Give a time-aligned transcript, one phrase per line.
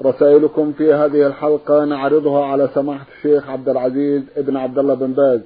[0.00, 5.40] رسائلكم في هذه الحلقة نعرضها على سماحة الشيخ عبد العزيز ابن عبد الله بن باز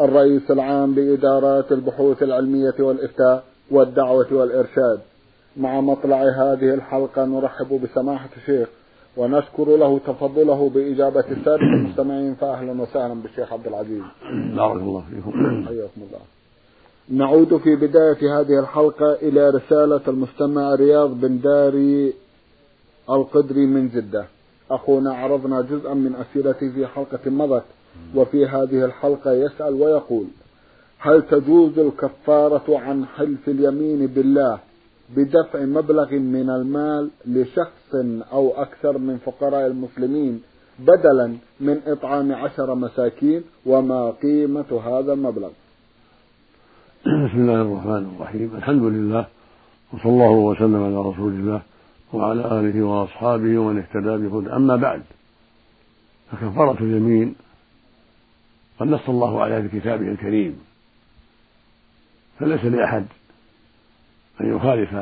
[0.00, 5.00] الرئيس العام لإدارات البحوث العلمية والإفتاء والدعوة والإرشاد.
[5.56, 8.68] مع مطلع هذه الحلقة نرحب بسماحة الشيخ
[9.16, 14.02] ونشكر له تفضله بإجابة السادة المستمعين فأهلا وسهلا بالشيخ عبد العزيز.
[14.56, 15.32] بارك الله فيكم.
[15.66, 16.20] حياكم الله.
[17.08, 22.12] نعود في بداية هذه الحلقة إلى رسالة المستمع رياض بن داري
[23.10, 24.26] القدري من جدة.
[24.70, 27.64] أخونا عرضنا جزءا من أسئلته في حلقة مضت
[28.14, 30.26] وفي هذه الحلقة يسأل ويقول
[30.98, 34.58] هل تجوز الكفارة عن حلف اليمين بالله
[35.16, 37.94] بدفع مبلغ من المال لشخص
[38.32, 40.42] أو أكثر من فقراء المسلمين
[40.78, 45.50] بدلا من إطعام عشر مساكين وما قيمة هذا المبلغ؟
[47.06, 48.50] بسم الله الرحمن الرحيم.
[48.56, 49.26] الحمد لله
[49.92, 51.62] وصلى الله وسلم على رسول الله.
[52.12, 54.52] وعلى آله وأصحابه ومن اهتدى بهدى.
[54.52, 55.02] أما بعد
[56.32, 57.34] فكفارة اليمين
[58.78, 60.60] قد نص الله عليها في كتابه الكريم.
[62.38, 63.04] فليس لأحد
[64.40, 64.94] أن يخالف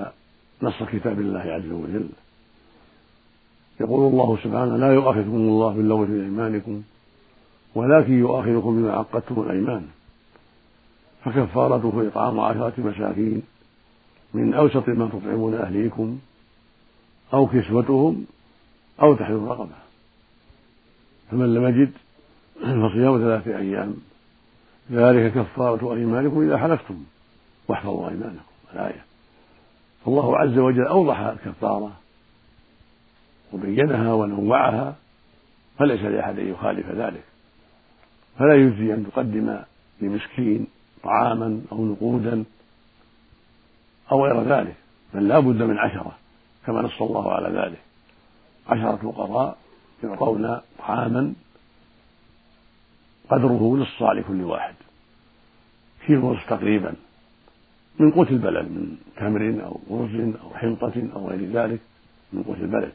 [0.63, 2.09] نص كتاب الله عز وجل.
[3.81, 6.83] يقول الله سبحانه لا يؤاخذكم الله باللغو في أيمانكم
[7.75, 9.87] ولكن يؤاخذكم بما عقدتم الأيمان.
[11.25, 13.43] فكفارته إطعام عشرة مساكين
[14.35, 16.19] من أوسط ما تطعمون أهليكم.
[17.33, 18.27] أو كسوتهم
[19.03, 19.75] أو تحرير رقبة.
[21.31, 21.93] فمن لم يجد
[22.61, 23.97] فصيام ثلاثة أيام.
[24.91, 27.05] ذلك كفارة أيمانكم إذا حلفتم.
[27.69, 28.41] واحفظوا أيمانكم.
[28.75, 29.05] الآية.
[30.05, 31.93] فالله عز وجل أوضح الكفارة.
[33.53, 34.97] وبينها ونوعها.
[35.79, 37.25] فليس لأحد أن يخالف ذلك.
[38.39, 39.59] فلا يجزي أن تقدم
[40.01, 40.67] لمسكين
[41.03, 42.45] طعاما أو نقودا
[44.13, 44.75] أو غير ذلك.
[45.15, 46.19] بل لا بد من عشرة.
[46.67, 47.81] كما نص الله على ذلك.
[48.69, 49.59] عشرة فقراء
[50.05, 51.35] يعطون طعاما
[53.31, 54.75] قدره نص لكل واحد.
[56.07, 56.95] كيلو ونصف تقريبا.
[57.99, 61.81] من قوت البلد من تمر أو رز أو حنطة أو غير ذلك
[62.33, 62.93] من قوت البلد.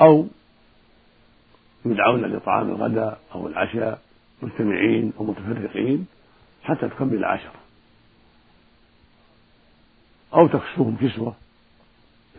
[0.00, 0.26] أو
[1.84, 4.00] يدعون لطعام الغداء أو العشاء
[4.42, 6.06] مجتمعين أو متفرقين
[6.62, 7.60] حتى تكمل العشرة
[10.34, 11.34] أو تكسوهم كسوة.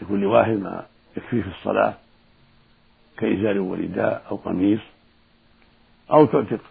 [0.01, 0.85] لكل واحد ما
[1.17, 1.93] يكفيه في الصلاة
[3.17, 4.79] كإزار ورداء أو قميص
[6.11, 6.61] أو تعتق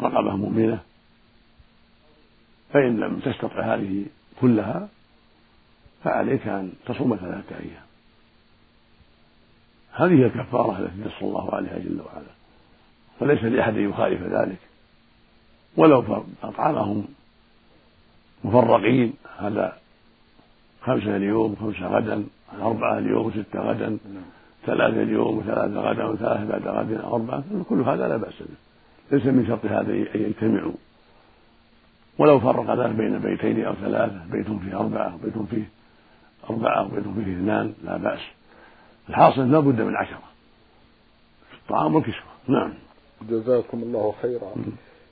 [0.00, 0.80] رقبة مؤمنة
[2.72, 4.06] فإن لم تستطع هذه
[4.40, 4.88] كلها
[6.04, 7.82] فعليك أن تصوم ثلاثة أيام.
[9.92, 12.30] هذه الكفارة التي نص الله عليها جل وعلا.
[13.20, 14.58] وليس لأحد أن يخالف ذلك.
[15.76, 17.08] ولو أطعمهم
[18.44, 19.79] مفرقين هذا
[20.82, 22.24] خمسة اليوم خمسة غدا
[22.62, 23.98] أربعة اليوم وستة غدا
[24.66, 28.54] ثلاثة اليوم وثلاثة غدا وثلاثة بعد غد أربعة كل هذا لا بأس به.
[29.12, 30.72] ليس من شرط هذا أن يجتمعوا.
[32.18, 35.68] ولو فرق ذلك بين بيتين أو ثلاثة بيت فيه أربعة وبيت فيه
[36.50, 38.20] أربعة وبيت فيه اثنان لا بأس.
[39.08, 40.22] الحاصل لا بد من عشرة.
[41.62, 42.72] الطعام والكسوة نعم.
[43.28, 44.52] جزاكم الله خيرا.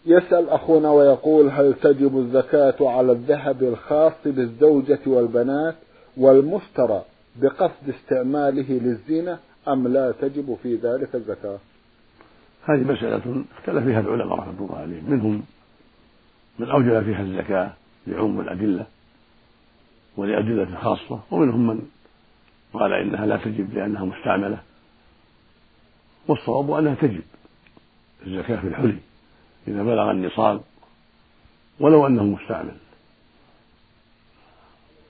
[0.09, 5.75] يسأل أخونا ويقول هل تجب الزكاة على الذهب الخاص بالزوجة والبنات
[6.17, 7.03] والمشترى
[7.37, 9.39] بقصد استعماله للزينة
[9.69, 11.59] أم لا تجب في ذلك الزكاة؟
[12.65, 15.11] هذه مسألة اختلف فيها العلماء رحمة الله عليهم.
[15.11, 15.43] منهم
[16.59, 17.73] من أوجب فيها الزكاة
[18.07, 18.87] لعموم الأدلة
[20.17, 21.83] ولأدلة خاصة ومنهم من
[22.73, 24.59] قال إنها لا تجب لأنها مستعملة
[26.29, 27.23] والصواب أنها تجب
[28.27, 29.08] الزكاة في الحلي.
[29.68, 30.60] إذا بلغ النصاب
[31.80, 32.76] ولو أنه مستعمل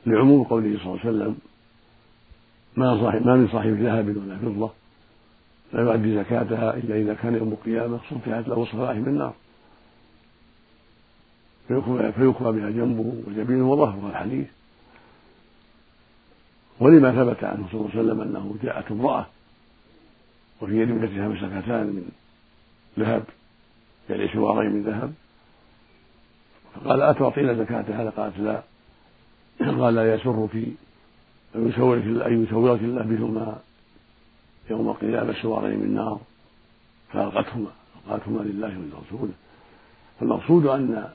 [0.06, 1.38] لعموم قوله صلى الله عليه وسلم
[2.76, 4.70] ما صاحب ما من صاحب ذهب ولا فضة
[5.72, 9.34] لا يؤدي زكاتها إلا إذا كان يوم القيامة صفحت له صفائح من النار.
[11.68, 14.46] فيكوى بها جنبه وجبينه وظهره الحديث.
[16.80, 19.26] ولما ثبت عنه صلى الله عليه وسلم أنه جاءت امرأة
[20.60, 22.08] وفي يد ابنتها مسكتان من
[22.98, 23.24] ذهب
[24.10, 25.12] يعني سوارين من ذهب؟
[26.74, 28.62] فقال أتعطينا زكاة هذا؟ قالت لا.
[29.60, 30.54] قال لا يسرك
[31.54, 33.58] أن يسورك أن يسورك الله بهما
[34.70, 36.20] يوم القيامة سوارين من نار
[37.12, 39.32] فألقتهما صدقاتهما لله ولرسوله.
[40.20, 41.08] فالمقصود أن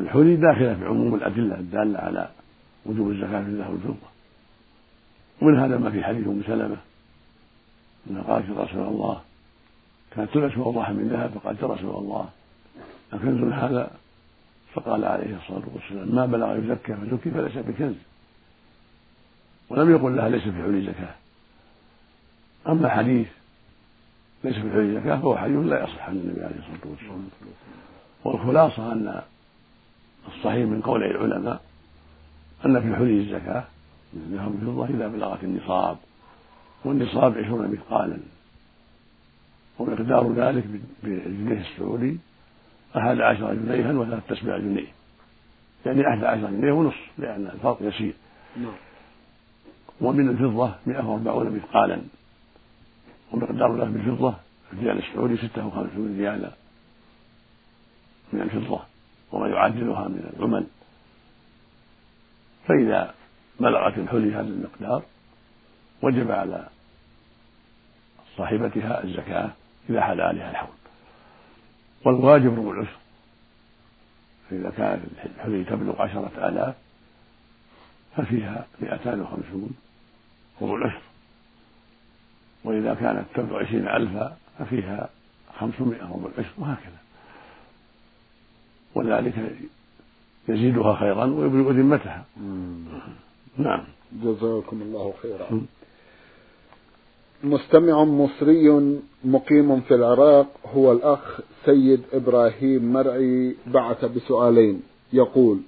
[0.00, 2.30] الحلي داخلة في عموم الأدلة الدالة على
[2.86, 4.08] وجوب الزكاة في الذهب والفضة.
[5.42, 6.76] ومن هذا ما في حديث أم سلمة
[8.10, 9.20] أنها قالت رسول الله
[10.16, 12.28] كانت تلبس وضاحا من ذهب فقالت يا رسول الله.
[13.12, 13.90] أكنز هذا
[14.74, 17.94] فقال عليه الصلاة والسلام ما بلغ يزكى فزكي فليس بكنز
[19.68, 21.14] ولم يقل لها ليس في حلي زكاة
[22.68, 23.26] أما حديث
[24.44, 27.28] ليس في حلي زكاة فهو حديث لا يصح عن النبي عليه الصلاة والسلام.
[28.24, 29.22] والخلاصة أن
[30.28, 31.60] الصحيح من قول العلماء
[32.66, 33.64] أن في حلي الزكاة
[34.12, 35.96] من الذهب والفضة إذا بلغت النصاب
[36.84, 38.18] والنصاب عشرون مثقالا.
[39.78, 40.64] ومقدار ذلك
[41.02, 42.18] بالجنيه السعودي
[42.96, 44.86] أحد عشر جنيها وثلاث تسبع جنيه.
[45.86, 48.14] يعني أحد عشر جنيه ونصف لأن الفرق يسير.
[48.56, 48.72] نعم.
[50.00, 52.00] ومن الفضة مئة وأربعون مثقالا.
[53.32, 54.34] ومقدار ذلك بالفضة
[54.72, 56.50] الريال السعودي ستة وخمسون ريالا.
[58.32, 58.80] من الفضة
[59.32, 60.66] وما يعادلها من العمل.
[62.68, 63.14] فإذا
[63.60, 65.02] بلغت الحلي هذا المقدار
[66.02, 66.68] وجب على
[68.36, 69.50] صاحبتها الزكاة
[69.90, 70.68] إذا حل عليها الحول.
[72.04, 72.96] والواجب ربع العشر.
[74.50, 76.74] فإذا كانت الحلي تبلغ عشرة آلاف
[78.16, 79.70] ففيها مئتان وخمسون
[80.62, 81.02] ربع العشر.
[82.64, 85.08] وإذا كانت تبلغ عشرين ألفا ففيها
[85.58, 86.98] خمسمائة ربع العشر وهكذا.
[88.94, 89.56] وذلك
[90.48, 92.24] يزيدها خيرا ويبلغ ذمتها.
[93.56, 93.84] نعم.
[94.12, 95.60] جزاكم الله خيرا.
[97.42, 104.82] مستمع مصري مقيم في العراق هو الأخ سيد إبراهيم مرعي بعث بسؤالين.
[105.12, 105.58] يقول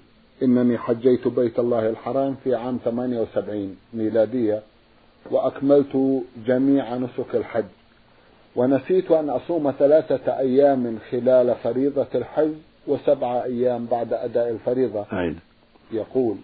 [0.42, 4.62] إنني حجيت بيت الله الحرام في عام 78 ميلادية
[5.30, 7.64] وأكملت جميع نسك الحج.
[8.56, 12.52] ونسيت أن أصوم ثلاثة أيام خلال فريضة الحج
[12.86, 15.06] وسبعة أيام بعد أداء الفريضة.
[15.12, 15.38] عين.
[15.92, 16.36] يقول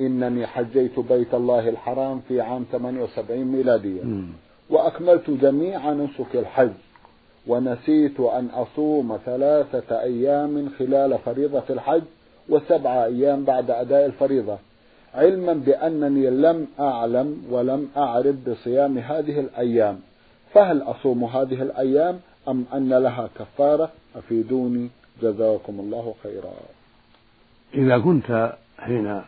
[0.00, 4.02] إنني حجيت بيت الله الحرام في عام 78 ميلادية.
[4.72, 6.72] وأكملت جميع نسك الحج.
[7.46, 12.02] ونسيت أن أصوم ثلاثة أيام خلال فريضة الحج
[12.48, 14.58] وسبعة أيام بعد أداء الفريضة.
[15.14, 20.00] علما بأنني لم أعلم ولم أعرف بصيام هذه الأيام.
[20.54, 24.88] فهل أصوم هذه الأيام أم أن لها كفارة؟ أفيدوني.
[25.22, 26.52] جزاكم الله خيرا.
[27.74, 29.22] إذا كنت حين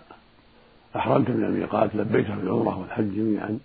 [0.96, 3.58] أحرمت من الميقات لبيت بالعمرة والحج جميعا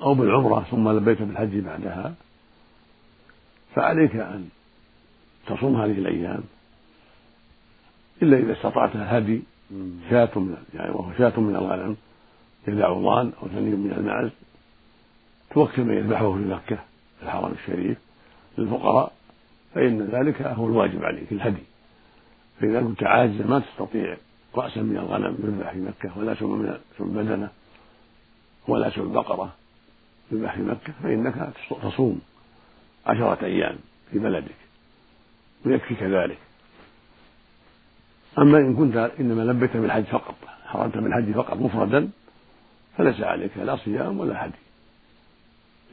[0.00, 2.14] أو بالعمرة ثم لبيت بالحج بعدها
[3.74, 4.48] فعليك أن
[5.46, 6.40] تصوم هذه الأيام
[8.22, 9.42] إلا إذا استطعت هدي
[10.10, 11.96] شاة من يعني وهو شاة من الغنم
[12.68, 14.30] إذا عضان أو ثني من المعز
[15.50, 16.76] توكل من يذبحه في مكة
[17.18, 17.98] في الحرم الشريف
[18.58, 19.12] للفقراء
[19.74, 21.62] فإن ذلك هو الواجب عليك الهدي.
[22.60, 24.16] فإذا كنت عاجزا ما تستطيع
[24.54, 27.48] رأسا من الغنم يذبح في مكة ولا سم من سم بدنة
[28.68, 29.52] ولا سم بقرة.
[30.32, 31.52] يذبح في مكة فإنك
[31.82, 32.20] تصوم
[33.06, 33.76] عشرة أيام
[34.12, 34.54] في بلدك
[35.66, 36.38] ويكفيك ذلك
[38.38, 40.34] أما إن كنت إنما لبيت بالحج فقط
[40.64, 42.10] حرمت بالحج فقط مفردا
[42.98, 44.52] فليس عليك لا صيام ولا هدي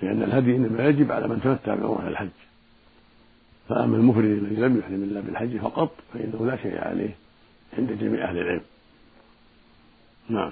[0.01, 2.29] لأن الهدي إنما يجب على من تمتع بعمرة الحج.
[3.69, 7.15] فأما المفرد الذي لم يحرم إلا بالحج فقط فإنه لا شيء عليه
[7.77, 8.61] عند جميع أهل العلم.
[10.29, 10.51] نعم.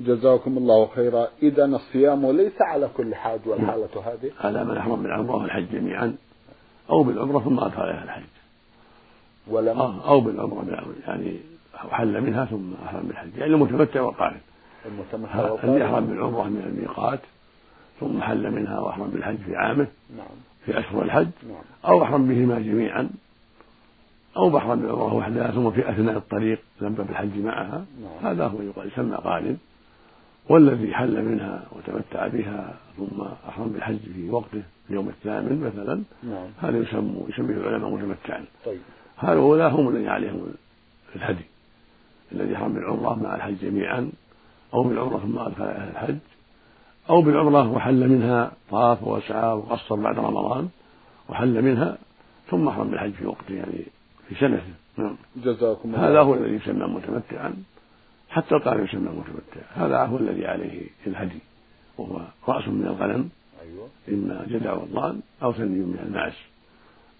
[0.00, 1.28] جزاكم الله خيرا.
[1.42, 4.30] إذا الصيام ليس على كل حاج والحالة هذه.
[4.40, 6.16] على من أحرم بالعمرة والحج جميعا.
[6.90, 8.22] أو بالعمرة ثم أدخل عليها الحج.
[9.48, 10.66] ولم أو بالعمرة
[11.06, 11.40] يعني
[11.90, 13.36] حل منها ثم أحرم بالحج.
[13.36, 14.40] يعني المتمتع والقارن.
[14.86, 15.70] المتمتع والقارن.
[15.70, 17.20] الذي أحرم بالعمرة من الميقات
[18.00, 19.86] ثم حل منها وأحرم بالحج في عامه.
[20.16, 20.26] نعم.
[20.64, 21.28] في أشهر الحج.
[21.48, 21.62] نعم.
[21.84, 23.10] أو أحرم بهما جميعا.
[24.36, 27.84] أو بحرم بالعمرة وحدها ثم في أثناء الطريق لبى بالحج معها.
[28.02, 28.32] نعم.
[28.32, 29.56] هذا هو يقال يسمى قارن.
[30.48, 36.46] والذي حل منها وتمتع بها ثم أحرم بالحج في وقته اليوم الثامن مثلا نعم.
[36.62, 38.78] هذا يسمى يسميه العلماء متمتعا طيب.
[39.18, 40.46] هؤلاء هم الذين عليهم
[41.16, 41.44] الهدي.
[42.32, 44.10] الذي حرم بالعمرة مع الحج جميعا
[44.74, 46.18] أو بالعمرة ثم أدخل الحج
[47.10, 50.68] أو بالعمرة وحل منها طاف وسعى وقصر بعد رمضان
[51.28, 51.98] وحل منها
[52.50, 53.84] ثم أحرم بالحج في وقته يعني
[54.28, 54.62] في سنته.
[54.96, 55.16] نعم.
[55.36, 57.54] جزاكم الله هذا هو الذي يسمى متمتعا.
[58.34, 61.38] حتى القارئ يسمى متمتع هذا هو الذي عليه الهدي
[61.98, 63.28] وهو رأس من الغنم.
[63.62, 63.88] أيوة.
[64.08, 66.32] إما جدع والضان أو ثني من المعز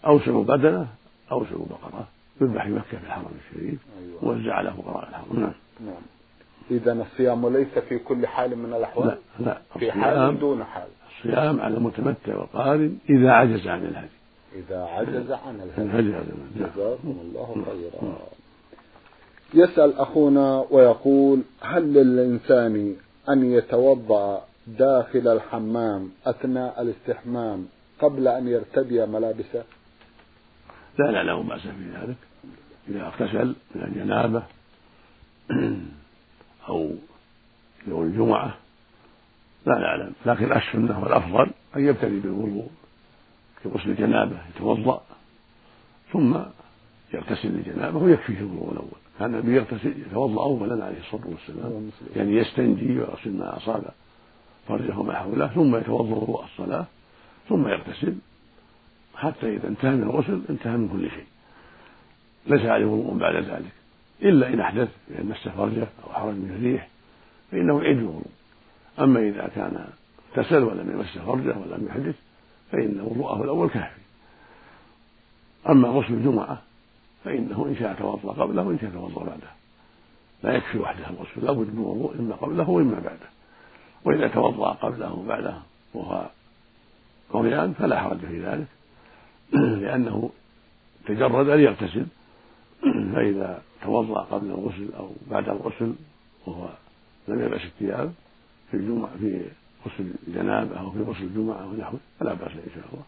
[0.06, 0.87] أو سمو بدنة
[1.33, 2.09] أو سمو بقرة.
[2.40, 4.25] يذبح في مكة في الحرم الشريف أيوة.
[4.25, 5.40] ووزع على فقراء الحرم.
[5.40, 5.52] نعم.
[5.87, 6.02] نعم.
[6.71, 9.59] إذا الصيام ليس في كل حال من الأحوال؟ لا لا.
[9.78, 10.88] في حال دون حال.
[11.18, 14.09] الصيام على المتمتع والقارن إذا عجز عن الهدي.
[14.54, 16.00] إذا عجز عن الهدي.
[16.00, 16.12] الهدي.
[16.56, 18.18] جزاكم الله خيرا.
[19.55, 22.97] يسأل أخونا ويقول هل للإنسان
[23.29, 27.67] أن يتوضأ داخل الحمام أثناء الاستحمام
[28.01, 29.65] قبل أن يرتدي ملابسه؟
[30.99, 32.17] لا لا لا بأس في ذلك.
[32.89, 34.43] إذا اغتسل من الجنابة
[36.69, 36.91] أو
[37.87, 38.55] يوم الجمعة
[39.67, 42.71] لا نعلم لكن السنة والأفضل أن يبتدي بالوضوء
[43.63, 45.03] في غسل الجنابة يتوضأ
[46.13, 46.37] ثم
[47.15, 49.04] يغتسل للجنابة ويكفيه الوضوء الأول.
[49.18, 51.90] كان النبي يغتسل يتوضأ أولا عليه الصلاة والسلام.
[52.16, 53.85] يعني يستنجي ويغسل ما أصاب
[54.68, 56.87] فرجه ما حوله ثم يتوضأ وضوء الصلاة
[57.49, 58.14] ثم يغتسل.
[59.14, 61.26] حتى إذا انتهى من الغسل انتهى من كل شيء.
[62.47, 63.73] ليس عليه وضوء بعد ذلك.
[64.23, 66.88] إلا إن أحدث بأن مس فرجه أو خرج من الريح
[67.50, 68.30] فإنه يعيد الوضوء.
[68.99, 69.87] أما إذا كان
[70.37, 72.14] اغتسل ولم يمس فرجه ولم يحدث
[72.73, 74.00] فإن وضوءه الأول كافي.
[75.68, 76.62] أما غسل الجمعة
[77.25, 79.50] فإنه إن شاء توضأ قبله وإن شاء توضأ بعده.
[80.43, 83.28] لا يكفي وحده الغسل لابد من وضوء إما قبله وإما بعده.
[84.04, 85.54] وإذا توضأ قبله وبعده
[85.95, 86.31] وهو
[87.35, 88.66] عريان فلا حرج في ذلك
[89.52, 90.31] لأنه
[91.07, 92.07] تجرد ليغتسل
[93.14, 95.95] فإذا توضأ قبل الغسل أو بعد الغسل
[96.47, 96.69] وهو
[97.28, 98.12] لم يلبس الثياب
[98.71, 99.43] في الجمعة في
[99.87, 103.04] غسل الجنابة أو في غسل الجمعة ونحوه فلا بأس إن شاء الله.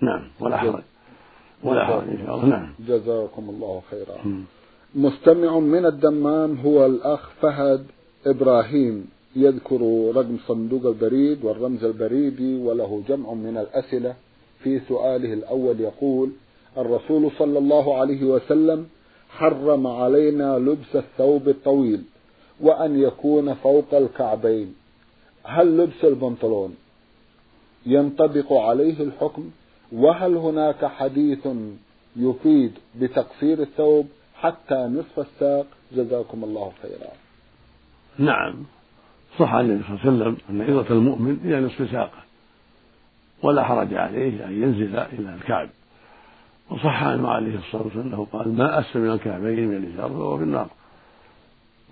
[0.00, 0.82] نعم ولا حرج.
[1.64, 2.46] ولا حرج إن شاء الله.
[2.46, 2.68] نعم.
[2.88, 4.44] جزاكم الله خيرا.
[4.94, 7.86] مستمع من الدمام هو الأخ فهد
[8.26, 9.10] إبراهيم.
[9.36, 14.14] يذكر رقم صندوق البريد والرمز البريدي وله جمع من الأسئلة.
[14.62, 16.30] في سؤاله الأول يقول
[16.78, 18.86] الرسول صلى الله عليه وسلم
[19.28, 22.02] حرم علينا لبس الثوب الطويل
[22.60, 24.74] وأن يكون فوق الكعبين.
[25.44, 26.76] هل لبس البنطلون
[27.86, 29.50] ينطبق عليه الحكم؟
[29.92, 31.48] وهل هناك حديث
[32.16, 34.08] يفيد بتقصير الثوب
[34.40, 37.12] حتى نصف الساق؟ جزاكم الله خيرا.
[38.18, 38.54] نعم.
[39.38, 42.22] صح عن النبي صلى الله عليه وسلم أن عظة المؤمن إلى نصف ساقه
[43.42, 45.68] ولا حرج عليه أن ينزل إلى الكعب.
[46.70, 50.44] وصح عنه عليه الصلاة والسلام أنه قال ما أسفل من الكعبين من الإزار فهو في
[50.44, 50.68] النار.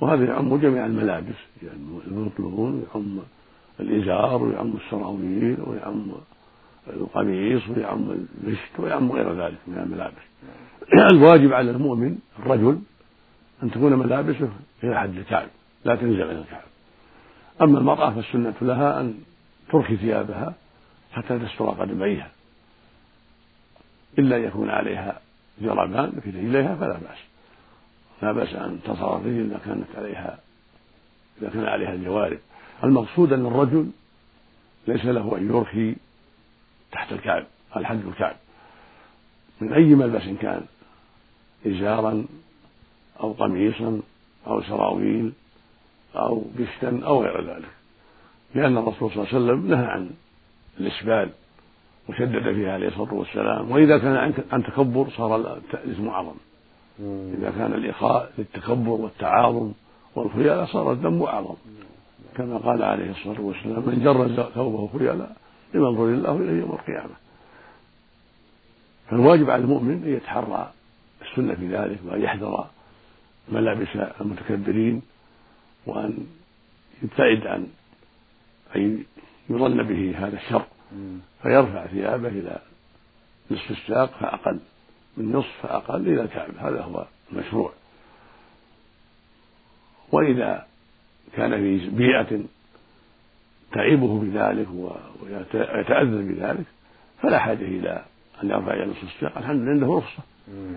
[0.00, 3.18] وهذا يعم جميع الملابس يعني البنطلون يعم
[3.80, 6.12] الإزار ويعم السراويل ويعم
[6.88, 10.24] القميص ويعم المشت ويعم غير ذلك من الملابس.
[11.12, 12.80] الواجب على المؤمن الرجل
[13.62, 14.48] أن تكون ملابسه
[14.84, 15.48] إلى حد الكعب
[15.84, 16.64] لا تنزل إلى الكعب
[17.62, 19.14] أما المرأة فالسنة لها أن
[19.72, 20.54] ترخي ثيابها
[21.12, 22.30] حتى تستر قدميها.
[24.18, 25.20] إلا يكون عليها
[25.60, 27.18] جربان في رجليها فلا بأس.
[28.22, 30.38] لا بأس أن تصر الرجل إذا كانت عليها
[31.40, 32.38] إذا كان عليها الجوارب.
[32.84, 33.90] المقصود أن الرجل
[34.88, 35.94] ليس له أن يرخي
[36.94, 37.44] تحت الكعب
[37.76, 38.36] الحد الكعب
[39.60, 40.62] من أي ملبس كان
[41.66, 42.24] إزارا
[43.20, 44.00] أو قميصا
[44.46, 45.32] أو سراويل
[46.16, 47.68] أو بشتا أو غير ذلك.
[48.54, 50.10] لأن الرسول صلى الله عليه وسلم نهى عن
[50.80, 51.30] الإسبال
[52.08, 53.70] وشدد فيها عليه الصلاة والسلام.
[53.70, 55.36] وإذا كان عن تكبر صار
[55.74, 56.34] الإثم أعظم
[57.38, 59.72] إذا كان الإخاء للتكبر والتعاظم
[60.14, 61.54] والخيلاء صار الذنب أعظم.
[62.36, 65.36] كما قال عليه الصلاة والسلام من جر ثوبه خيلاء
[65.74, 67.14] ينظر الله إليه يوم القيامة.
[69.10, 70.72] فالواجب على المؤمن أن يتحرى
[71.22, 72.66] السنة في ذلك وأن يحذر
[73.48, 73.88] ملابس
[74.20, 75.02] المتكبرين
[75.86, 76.26] وأن
[77.02, 77.66] يبتعد عن
[78.76, 79.04] أن
[79.50, 80.66] يظن به هذا الشر.
[81.42, 82.58] فيرفع ثيابه إلى
[83.50, 84.60] نصف الساق فأقل
[85.16, 87.72] من نصف فأقل إلى الكعب هذا هو المشروع.
[90.12, 90.66] وإذا
[91.36, 92.40] كان في بيئة
[93.74, 94.68] تعيبه بذلك
[95.22, 96.64] ويتأذى بذلك
[97.22, 98.04] فلا حاجة إلى
[98.42, 99.38] أن يرفع إلى نصف الساق.
[99.38, 100.22] الحمد لله عنده رخصة.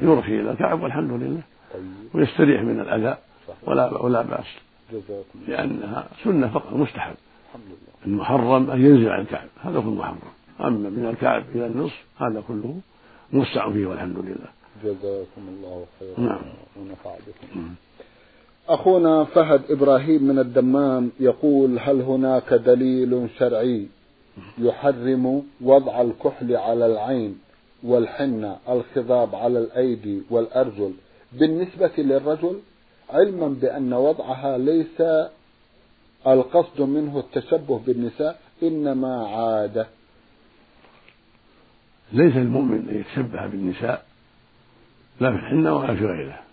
[0.02, 1.42] يرخي إلى الكعب والحمد لله.
[1.74, 1.84] طيب.
[2.14, 3.18] ويستريح من الأذى
[3.64, 4.46] ولا ولا بأس.
[5.48, 7.16] لأنها سنة فقط مستحب.
[8.06, 10.18] المحرم أن ينزل عن الكعب هذا هو المحرم
[10.62, 12.80] أما من الكعب إلى النصف هذا كله
[13.34, 14.50] موسع فيه والحمد لله.
[14.84, 16.20] جزاكم الله خيرا.
[16.20, 16.42] نعم.
[16.76, 17.76] ونفع بكم.
[18.70, 23.88] أخونا فهد إبراهيم من الدمام يقول هل هناك دليل شرعي
[24.58, 27.40] يحرم وضع الكحل على العين
[27.84, 30.94] والحنة الخضاب على الأيدي والأرجل
[31.34, 32.60] بالنسبة للرجل؟
[33.10, 35.02] علما بأن وضعها ليس
[36.28, 39.88] القصد منه التشبه بالنساء إنما عادة.
[42.14, 44.06] ليس المؤمن أن يتشبه بالنساء
[45.22, 46.47] لا في الحنة ولا في غيره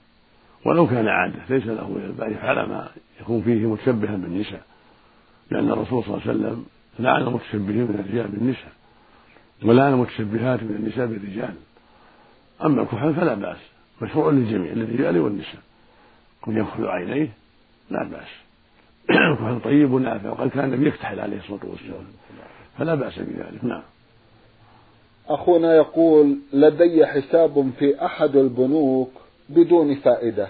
[0.65, 2.89] ولو كان عادة ليس له أن يفعل ما
[3.21, 4.63] يكون فيه متشبها بالنساء
[5.51, 6.65] لأن الرسول صلى الله عليه وسلم
[6.99, 8.73] لعن المتشبهين من الرجال بالنساء
[9.63, 11.55] ولعن المتشبهات من النساء بالرجال.
[12.65, 13.57] أما الكحل فلا بأس
[14.03, 15.61] مشروع للجميع للرجال والنساء.
[16.41, 17.29] كن يكحل عينيه
[17.91, 18.29] لا بأس.
[19.11, 22.05] الكحل طيب ونافع وقد كان النبي يكتحل عليه الصلاة والسلام.
[22.79, 23.83] فلا بأس بذلك نعم.
[25.29, 29.11] أخونا يقول لدي حساب في أحد البنوك
[29.49, 30.49] بدون فائدة.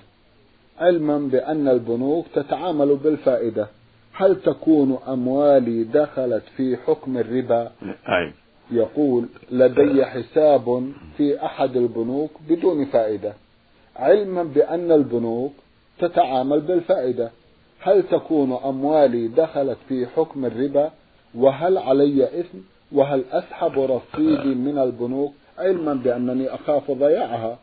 [0.78, 3.68] علما بأن البنوك تتعامل بالفائدة.
[4.12, 7.72] هل تكون أموالي دخلت في حكم الربا؟
[8.08, 8.32] أي.
[8.70, 13.32] يقول لدي حساب في أحد البنوك بدون فائدة.
[13.96, 15.52] علما بأن البنوك
[15.98, 17.30] تتعامل بالفائدة.
[17.80, 20.90] هل تكون أموالي دخلت في حكم الربا؟
[21.34, 22.58] وهل علي إثم؟
[22.92, 27.58] وهل أسحب رصيدي من البنوك؟ علما بأنني أخاف ضياعها.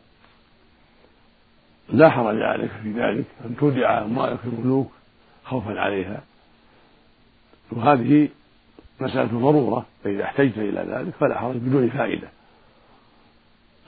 [1.92, 4.90] لا حرج عليك في ذلك أن تودع أموالك في البنوك
[5.44, 6.22] خوفا عليها.
[7.72, 8.28] وهذه
[9.00, 12.28] مسألة ضرورة فإذا احتجت إلى ذلك فلا حرج بدون فائدة.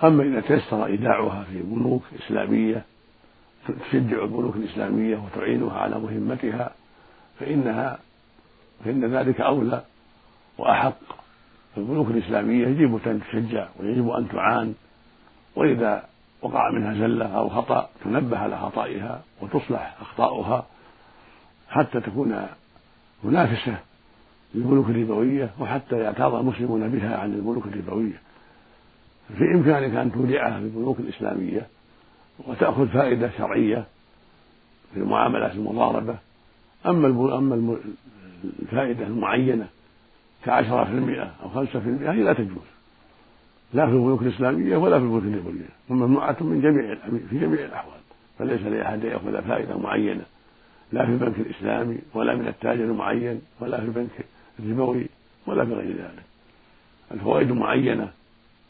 [0.04, 2.84] أما إذا تيسر إيداعها في بنوك إسلامية
[3.66, 6.70] تشجع البنوك الإسلامية وتعينها على مهمتها
[7.40, 7.99] فإنها
[8.84, 9.84] فإن ذلك أولى
[10.58, 11.25] وأحق.
[11.76, 14.75] البنوك الإسلامية يجب أن تشجع ويجب أن تعان.
[15.56, 16.04] وإذا
[16.44, 20.66] وقع منها زلة أو خطأ تنبه على خطئها وتصلح أخطاؤها
[21.68, 22.46] حتى تكون
[23.24, 23.76] منافسة
[24.54, 28.20] للبنوك الربوية وحتى يعتاض المسلمون بها عن البنوك الربوية.
[29.38, 31.66] في إمكانك أن تودعها في البنوك الإسلامية
[32.38, 33.84] وتأخذ فائدة شرعية
[34.94, 36.16] في المعاملات المضاربة.
[36.86, 37.78] أما أما
[38.62, 39.66] الفائدة المعينة
[40.44, 42.74] كعشرة في المئة أو خمسة في المئة هي لا تجوز.
[43.75, 46.95] لا في البنوك الإسلامية ولا في البنوك الربوية وممنوعة من جميع
[47.31, 48.00] في جميع الأحوال
[48.38, 50.25] فليس لأحد أن يأخذ فائدة معينة
[50.93, 54.11] لا في البنك الإسلامي ولا من التاجر المعين ولا في البنك
[54.61, 55.07] الربوي
[55.47, 56.23] ولا في غير ذلك.
[57.12, 58.11] الفوائد معينة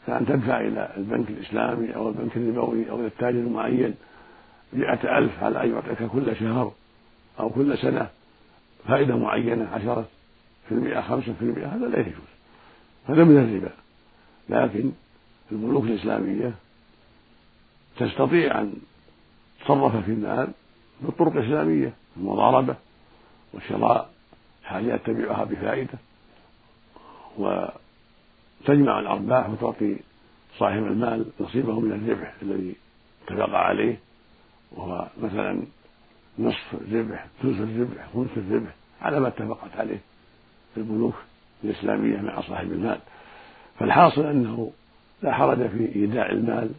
[0.07, 3.93] كأن تدفع إلى البنك الإسلامي أو البنك الربوي أو إلى التاجر المعين
[4.73, 6.71] مئة ألف على أن يعطيك كل شهر
[7.39, 8.07] أو كل سنة
[8.87, 10.05] فائدة معينة عشرة
[10.69, 12.13] في المئة خمسة في المئة هذا لا يجوز
[13.07, 13.84] هذا من الربا.
[14.49, 14.91] لكن
[15.51, 16.53] البنوك الإسلامية
[17.97, 18.73] تستطيع أن
[19.65, 20.47] تصرف في المال
[21.01, 22.75] بالطرق الإسلامية المضاربة
[23.53, 24.09] وشراء
[24.63, 25.97] حاجات تبيعها بفائدة
[27.37, 29.97] وتجمع الأرباح وتعطي
[30.57, 32.75] صاحب المال نصيبه من الربح الذي
[33.27, 33.99] اتفق عليه
[34.71, 35.61] وهو مثلا
[36.39, 39.99] نصف الربح ثلث الربح خمس الربح على ما اتفقت عليه
[40.77, 41.15] البنوك
[41.63, 42.99] الإسلامية مع صاحب المال.
[43.79, 44.71] فالحاصل أنه
[45.21, 46.69] لا حرج في إيداع المال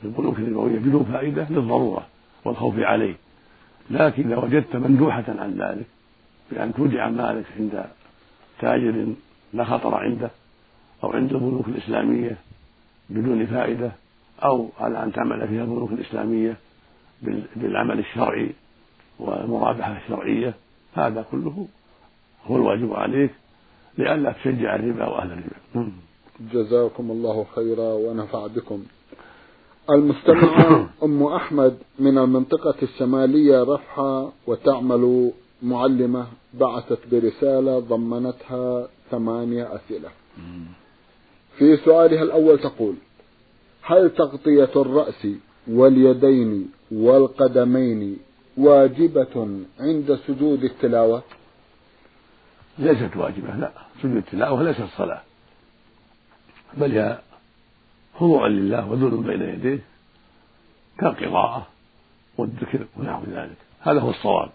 [0.00, 2.06] في البنوك الربوية بدون فائدة للضرورة
[2.44, 3.14] والخوف عليه.
[3.90, 5.86] لكن إذا وجدت مندوحة عن ذلك
[6.50, 7.84] بأن تودع مالك عند
[8.60, 9.06] تاجر
[9.52, 10.30] لا خطر عنده
[11.04, 12.36] أو عند البنوك الإسلامية
[13.10, 13.92] بدون فائدة
[14.44, 16.56] أو على أن تعمل فيها البنوك الإسلامية
[17.56, 18.50] بالعمل الشرعي
[19.18, 20.54] والمرابحة الشرعية
[20.94, 21.68] هذا كله
[22.46, 23.30] هو الواجب عليك
[23.98, 25.92] لئلا تشجع الربا وأهل الربا.
[26.40, 28.84] جزاكم الله خيرا ونفع بكم.
[29.90, 40.08] المستمعة أم أحمد من المنطقة الشمالية رفحة وتعمل معلمة بعثت برسالة ضمنتها ثمانية أسئلة.
[41.58, 42.94] في سؤالها الأول تقول
[43.82, 45.26] هل تغطية الرأس
[45.68, 48.18] واليدين والقدمين
[48.56, 49.48] واجبة
[49.80, 51.22] عند سجود التلاوة؟
[52.78, 53.72] ليست واجبة لا.
[54.02, 55.27] سجود التلاوة ليست صلاة
[56.74, 57.18] بل هي
[58.14, 59.78] خضوع لله وذل بين يديه
[60.98, 61.66] كالقراءة
[62.38, 63.56] والذكر ونحو ذلك.
[63.80, 64.50] هذا هو الصواب.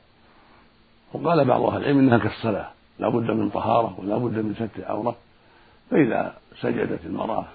[1.13, 2.69] وقال بعض أهل العلم إنها كالصلاة.
[2.99, 5.15] لا بد من طهارة ولا بد من ستر العورة
[5.91, 7.45] فإذا سجدت المرأة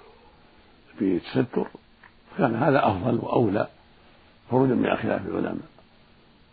[0.99, 1.66] في تستر
[2.38, 3.66] كان هذا أفضل وأولى
[4.51, 5.68] خروجا من خلاف العلماء.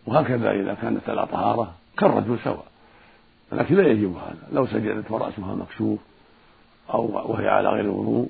[0.06, 2.66] وهكذا إذا كانت على طهارة كالرجل سواء.
[3.52, 4.48] لكن لا يجب هذا.
[4.52, 5.98] لو سجدت ورأسها مكشوف
[6.90, 8.28] أو وهي على غير الوضوء.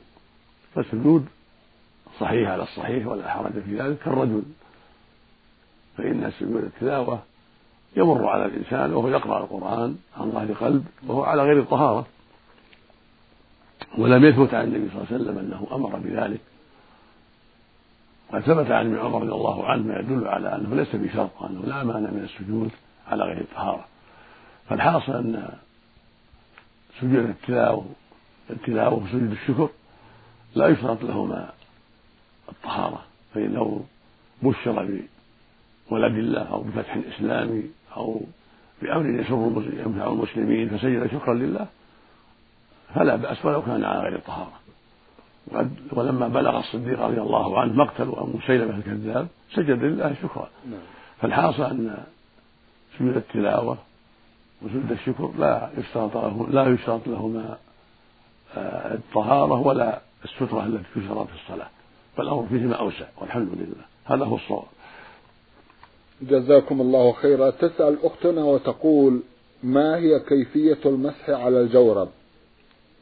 [0.74, 1.26] فالسجود
[2.20, 3.98] صحيح على الصحيح ولا حرج في ذلك.
[3.98, 4.42] كالرجل.
[5.96, 7.22] فإن سجود التلاوة
[7.96, 12.06] يمر على الإنسان وهو يقرأ القرآن عن ظهر قلب وهو على غير الطهارة.
[13.98, 16.40] ولم يثبت عن النبي صلى الله عليه وسلم أنه أمر بذلك.
[18.32, 21.60] قد ثبت عن ابن عمر رضي الله عنه ما يدل على أنه ليس بشرط وأنه
[21.60, 22.70] لا مانع من السجود
[23.08, 23.84] على غير الطهارة.
[24.68, 25.48] فالحاصل أن
[27.00, 27.86] سجود التلاوة
[28.50, 29.68] التلاوة وسجود الشكر
[30.54, 31.50] لا يشترط لهما
[32.48, 33.04] الطهارة
[33.34, 33.84] فإنه
[34.42, 35.00] بشر
[35.90, 37.62] بولد الله أو بفتح إسلامي
[37.96, 38.20] أو
[38.82, 41.66] بأمر يسر ينفع المسلمين فسجد شكرا لله
[42.94, 44.52] فلا بأس ولو كان على غير الطهارة
[45.92, 50.80] ولما بلغ الصديق رضي الله عنه مقتل أبو مسيلمة الكذاب سجد لله شكرا نعم.
[51.20, 52.04] فالحاصل أن
[52.98, 53.78] سجود التلاوة
[54.62, 57.58] وسجود الشكر لا يشترط له لا يشترط لهما
[58.56, 61.68] الطهارة ولا السترة التي تشترط في الصلاة.
[62.16, 63.84] فالأمر فيهما أوسع والحمد لله.
[64.04, 64.64] هذا هو الصواب.
[66.22, 67.50] جزاكم الله خيرا.
[67.50, 69.20] تسأل أختنا وتقول
[69.62, 72.08] ما هي كيفية المسح على الجورب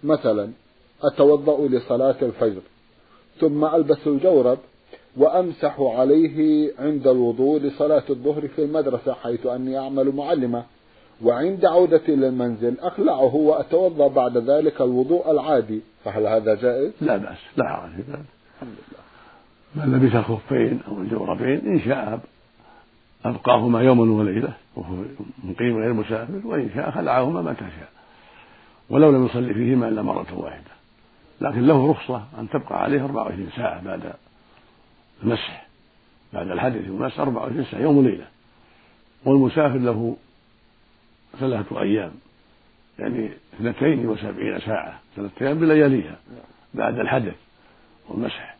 [0.04, 0.50] مثلا
[1.02, 2.60] أتوضأ لصلاة الفجر
[3.40, 4.58] ثم ألبس الجورب
[5.16, 10.64] وأمسح عليه عند الوضوء لصلاة الظهر في المدرسة حيث أني أعمل معلمة.
[11.22, 15.80] وعند عودتي للمنزل أخلعه وأتوضأ بعد ذلك الوضوء العادي.
[16.04, 18.24] فهل هذا جائز؟ لا بأس لا حرج في ذلك
[18.54, 19.04] الحمد لله
[19.86, 22.20] من لبس الخفين أو الجوربين إن شاء
[23.24, 24.94] أبقاهما يوما وليلة وهو
[25.44, 27.88] مقيم غير مسافر وإن شاء خلعهما متى شاء
[28.90, 30.74] ولو لم يصلي فيهما إلا مرة واحدة.
[31.40, 34.12] لكن له رخصة أن تبقى عليه 24 ساعة بعد
[35.22, 35.66] المسح
[36.32, 38.26] بعد الحدث والمسح 24 ساعة يوم وليلة.
[39.24, 40.16] والمسافر له
[41.40, 42.12] ثلاثة أيام.
[42.98, 45.00] يعني اثنتين وسبعين ساعة.
[45.16, 46.18] ثلاثة أيام بلياليها
[46.74, 47.34] بعد الحدث
[48.08, 48.56] والمسح.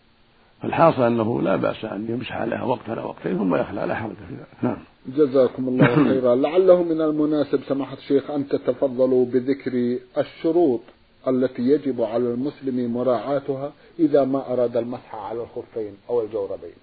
[0.63, 4.35] فالحاصل أنه لا بأس أن يمسح عليها وقت على وقتين ثم يخلع لا حرج في
[4.35, 4.77] ذلك نعم.
[5.07, 6.35] جزاكم الله خيرا.
[6.35, 10.81] لعله من المناسب سماحة الشيخ أن تتفضلوا بذكر الشروط
[11.29, 16.75] التي يجب على المسلم مراعاتها إذا ما أراد المسح على الخفين أو الجوربين.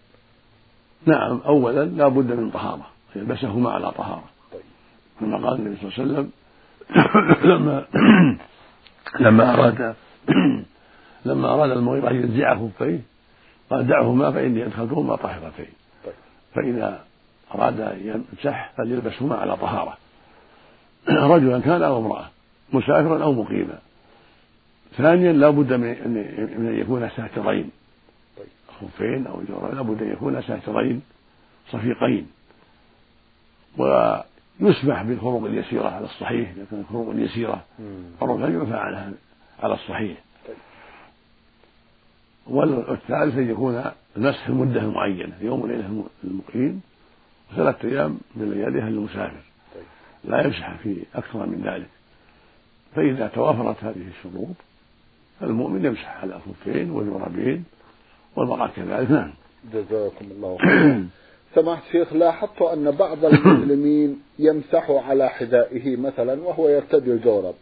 [1.06, 1.42] نعم.
[1.46, 2.88] أولا لا بد من طهارة.
[3.16, 4.24] يلبسهما على طهارة.
[5.22, 6.32] كما قال النبي صلى الله عليه وسلم
[7.52, 7.86] لما
[9.26, 9.96] لما أراد
[11.26, 13.00] لما أراد المغيرة أن ينزع خفيه
[13.70, 15.74] قال دعهما فإني أدخلتهما طاهرتين.
[16.56, 17.04] فإذا
[17.56, 19.98] أراد أن يمسح فليلبسهما على طهارة.
[21.10, 22.30] رجلا كان أو امرأة
[22.74, 23.80] مسافرا أو مقيما.
[24.98, 27.70] ثانيا لا بد من أن يكون ساترين.
[28.82, 31.02] خفين أو جورين لا بد أن يكون ساترين
[31.72, 32.28] صفيقين.
[34.62, 37.65] ويسمح بالفروق اليسيرة على الصحيح إذا كانت الفروق اليسيرة
[38.21, 39.12] الرفع يرفع عنها
[39.60, 40.17] على الصحيح.
[42.47, 43.84] والثالث أن يكون
[44.17, 46.82] المسح المدة المعينة يوم وليلة المقيم
[47.52, 49.41] وثلاثة أيام من لياليها للمسافر.
[50.24, 51.89] لا يمسح في أكثر من ذلك.
[52.95, 54.56] فإذا توافرت هذه الشروط
[55.39, 57.63] فالمؤمن يمسح على الخفين والجرابين
[58.36, 59.12] والمرأة كذلك.
[59.12, 59.34] نعم.
[59.74, 61.08] جزاكم الله خيرا.
[61.56, 67.56] سماحة الشيخ لاحظت أن بعض المسلمين يمسح على حذائه مثلا وهو يرتدي الجورب.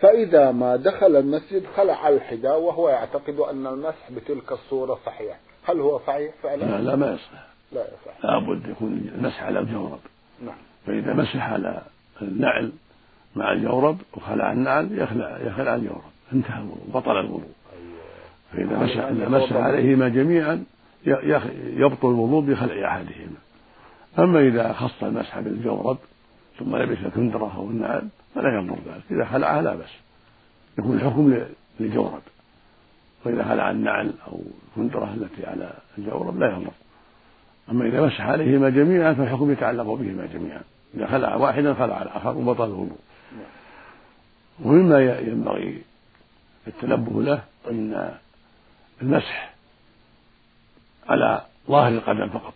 [0.00, 5.38] فإذا ما دخل المسجد خلع الحذاء وهو يعتقد أن المسح بتلك الصورة صحيح.
[5.64, 7.30] هل هو صحيح فعلا؟ لا لا ما يصح.
[7.72, 8.24] لا يصح.
[8.24, 10.00] لابد يكون المسح على الجورب.
[10.44, 10.56] نعم.
[10.86, 11.82] فإذا مسح على
[12.22, 12.72] النعل
[13.36, 16.02] مع الجورب وخلع النعل يخلع يخلع الجورب.
[16.32, 17.50] انتهى الوضوء بطل الوضوء.
[18.52, 20.64] فإذا مسح إذا مسح عليهما جميعا
[21.76, 23.36] يبطل الوضوء بخلع أحدهما
[24.18, 25.98] أما إذا خص المسح بالجورب
[26.58, 29.02] ثم لبس الكندرة أو النعل فلا يضر ذلك.
[29.10, 29.90] إذا خلعها لا بأس.
[30.78, 31.44] يكون الحكم
[31.80, 32.22] للجورب.
[33.24, 36.70] وإذا خلع النعل أو الكندرة التي على الجورب لا يضر
[37.70, 40.62] أما إذا مسح عليهما جميعا فالحكم يتعلق بهما جميعا.
[40.94, 42.98] إذا خلع واحدا خلع الآخر وبطل الوضوء.
[44.64, 45.82] ومما ينبغي
[46.66, 48.14] التنبه له أن
[49.02, 49.54] المسح
[51.08, 52.54] على ظاهر القدم فقط.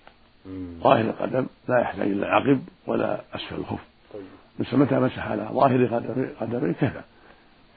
[0.83, 3.81] ظاهر القدم لا يحتاج إلى عقب ولا أسفل الخف
[4.15, 4.81] طيب.
[4.81, 5.87] متى مسح على ظاهر
[6.41, 7.01] قدمه؟ كفى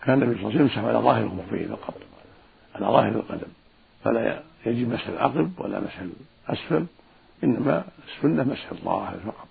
[0.04, 1.94] كان النبي صلى الله عليه وسلم يمسح على ظاهر الخفين فقط.
[2.76, 3.48] على ظاهر القدم.
[4.04, 6.00] فلا يجب مسح العقب ولا مسح
[6.50, 6.86] الأسفل
[7.44, 9.48] إنما السنة مسح الظاهر فقط.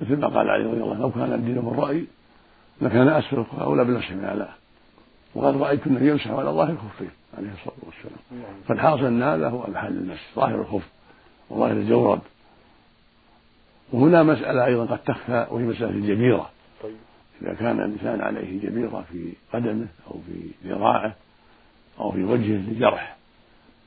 [0.00, 2.06] مثل ما قال علي رضي الله عنه لو كان الدين بالرأي
[2.80, 4.54] لكان أسفل أولى بالمسح من أعلاه
[5.34, 8.44] وقد رأيت النبي يمسح على ظاهر الخفين عليه الصلاة والسلام.
[8.68, 10.88] فالحاصل أن هذا هو محل المسح ظاهر الخف
[11.50, 12.20] وظاهر الجورب.
[13.92, 16.50] وهنا مسألة أيضا قد تخفى وهي مسألة الجبيرة.
[16.82, 16.96] طيب.
[17.42, 21.14] إذا كان الإنسان عليه جبيرة في قدمه أو في ذراعه
[22.00, 23.16] أو في وجهه لجرح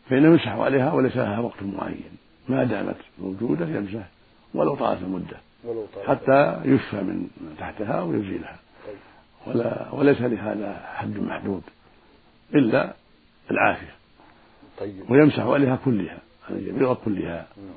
[0.10, 2.18] فإنه يمسح عليها وليس لها وقت معين.
[2.50, 4.08] ما دامت موجودة يمسح
[4.54, 5.38] ولو طالت المدة
[6.08, 7.28] حتى يشفى من
[7.60, 8.60] تحتها ويزيلها.
[9.48, 11.62] ولا وليس لهذا حد محدود.
[12.56, 12.94] إلا
[13.52, 13.96] العافية.
[14.80, 15.12] طيب.
[15.12, 16.18] ويمسح عليها كلها
[16.50, 17.48] على الجبيرة كلها.
[17.58, 17.68] نعم.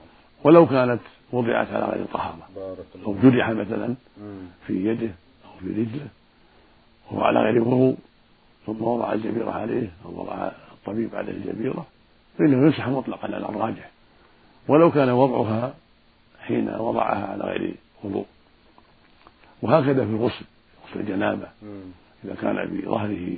[0.44, 1.00] ولو كانت
[1.32, 2.48] وضعت على غير طهارة.
[3.06, 3.94] أو جرح مثلا
[4.66, 5.10] في يده
[5.44, 6.08] أو في رجله
[7.10, 7.96] وهو على غير وضوء
[8.66, 11.86] ثم وضع الجبيرة عليه أو وضع الطبيب عليه الجبيرة
[12.38, 13.90] فإنه يمسح مطلقا على الراجح.
[14.68, 15.74] ولو كان وضعها
[16.40, 18.26] حين وضعها على غير وضوء.
[19.62, 20.44] وهكذا في الغسل
[20.88, 21.48] غسل الجنابة.
[22.24, 23.36] إذا كان في ظهره لا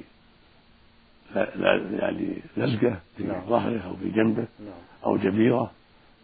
[1.37, 3.41] يعني لزقة في نعم.
[3.49, 4.75] ظهره أو في جنبه نعم.
[5.05, 5.71] أو جبيرة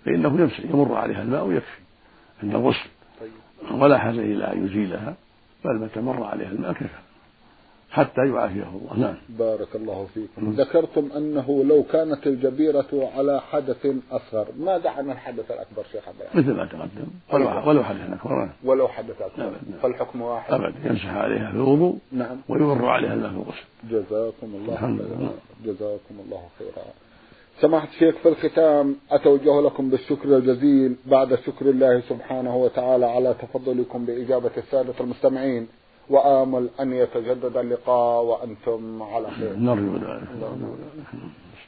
[0.05, 1.81] فإنه يمسح يمر عليها الماء ويكفي
[2.43, 2.89] عند الغسل
[3.21, 3.81] طيب.
[3.81, 5.15] ولا حاجة إلى أن يزيلها
[5.65, 7.08] بل متى مر عليها الماء كفى
[7.91, 8.97] حتى يعافيه الله.
[8.97, 9.15] نعم.
[9.29, 10.51] بارك الله فيكم.
[10.51, 16.53] ذكرتم أنه لو كانت الجبيرة على حدث أصغر ماذا عن الحدث الأكبر شيخ عبد مثل
[16.53, 17.07] ما تقدم.
[17.33, 19.43] ولو, ولو حدث أكبر ولو حدث أكبر.
[19.43, 19.53] نعم.
[19.83, 20.55] فالحكم واحد.
[20.55, 20.75] أبدا.
[20.85, 22.37] يمسح عليها في الوضوء نعم.
[22.49, 25.31] ويمر عليها الماء في الغسل جزاكم الله خيرا.
[25.65, 26.85] جزاكم الله خيرا.
[27.61, 34.05] سماحة الشيخ في الختام أتوجه لكم بالشكر الجزيل بعد شكر الله سبحانه وتعالى على تفضلكم
[34.05, 35.69] بإجابة السادة المستمعين.
[36.11, 39.57] وآمل أن يتجدد اللقاء وأنتم على خير.
[39.57, 40.29] نرجو ذلك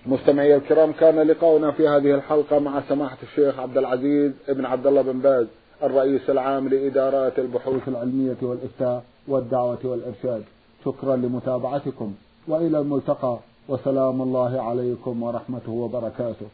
[0.07, 5.03] مستمعي الكرام كان لقاؤنا في هذه الحلقة مع سماحة الشيخ عبد العزيز ابن عبد الله
[5.03, 5.47] بن باز
[5.83, 10.43] الرئيس العام لإدارات البحوث العلمية والإفتاء والدعوة والإرشاد.
[10.85, 12.15] شكرا لمتابعتكم
[12.49, 16.47] وإلى الملتقى وسلام الله عليكم ورحمته وبركاته.